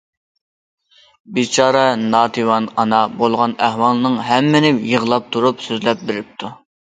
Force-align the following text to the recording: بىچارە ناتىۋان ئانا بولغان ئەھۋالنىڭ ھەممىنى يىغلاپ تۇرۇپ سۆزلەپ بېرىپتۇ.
بىچارە 1.35 1.83
ناتىۋان 2.05 2.69
ئانا 2.83 3.01
بولغان 3.21 3.53
ئەھۋالنىڭ 3.67 4.17
ھەممىنى 4.31 4.71
يىغلاپ 4.95 5.31
تۇرۇپ 5.37 5.63
سۆزلەپ 5.69 6.05
بېرىپتۇ. 6.09 6.53